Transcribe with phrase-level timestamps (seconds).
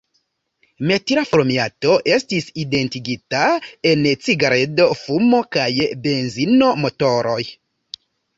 [0.91, 3.43] Metila formiato estis identigita
[3.91, 5.69] en cigaredo-fumo kaj
[6.09, 7.41] benzino-motoroj.